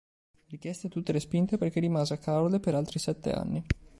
[0.47, 3.63] Richieste tutte respinte perché rimase a Caorle per altri sette anni.